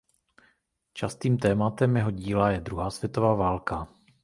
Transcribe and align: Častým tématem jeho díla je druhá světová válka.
Častým 0.93 1.37
tématem 1.37 1.97
jeho 1.97 2.11
díla 2.11 2.51
je 2.51 2.61
druhá 2.61 2.89
světová 2.91 3.33
válka. 3.35 3.87